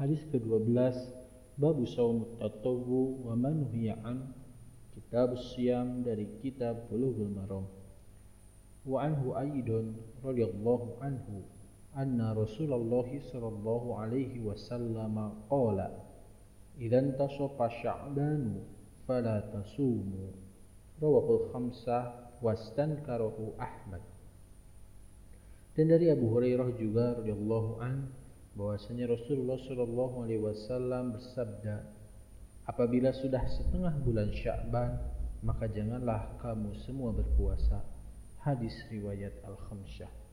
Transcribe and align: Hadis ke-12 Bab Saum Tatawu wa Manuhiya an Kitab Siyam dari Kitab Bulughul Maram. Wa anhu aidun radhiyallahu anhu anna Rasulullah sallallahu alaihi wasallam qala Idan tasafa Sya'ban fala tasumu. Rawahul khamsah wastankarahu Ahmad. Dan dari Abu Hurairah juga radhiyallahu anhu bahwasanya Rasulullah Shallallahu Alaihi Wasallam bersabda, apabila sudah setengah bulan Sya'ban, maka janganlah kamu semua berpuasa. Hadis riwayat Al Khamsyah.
Hadis 0.00 0.24
ke-12 0.32 0.72
Bab 1.60 1.76
Saum 1.84 2.24
Tatawu 2.40 3.20
wa 3.20 3.36
Manuhiya 3.36 4.00
an 4.00 4.32
Kitab 4.96 5.36
Siyam 5.36 6.00
dari 6.00 6.24
Kitab 6.40 6.88
Bulughul 6.88 7.28
Maram. 7.28 7.68
Wa 8.88 9.04
anhu 9.04 9.36
aidun 9.36 10.00
radhiyallahu 10.24 11.04
anhu 11.04 11.44
anna 11.92 12.32
Rasulullah 12.32 13.04
sallallahu 13.12 14.00
alaihi 14.00 14.40
wasallam 14.40 15.36
qala 15.52 15.92
Idan 16.80 17.12
tasafa 17.20 17.68
Sya'ban 17.68 18.56
fala 19.04 19.52
tasumu. 19.52 20.32
Rawahul 20.96 21.52
khamsah 21.52 22.40
wastankarahu 22.40 23.52
Ahmad. 23.60 24.00
Dan 25.76 25.92
dari 25.92 26.08
Abu 26.08 26.32
Hurairah 26.32 26.72
juga 26.80 27.20
radhiyallahu 27.20 27.84
anhu 27.84 28.16
bahwasanya 28.54 29.10
Rasulullah 29.10 29.58
Shallallahu 29.62 30.26
Alaihi 30.26 30.42
Wasallam 30.42 31.14
bersabda, 31.14 31.86
apabila 32.66 33.14
sudah 33.14 33.42
setengah 33.46 33.94
bulan 34.02 34.30
Sya'ban, 34.34 34.98
maka 35.42 35.66
janganlah 35.72 36.36
kamu 36.42 36.74
semua 36.84 37.14
berpuasa. 37.14 37.80
Hadis 38.40 38.72
riwayat 38.88 39.36
Al 39.44 39.56
Khamsyah. 39.68 40.29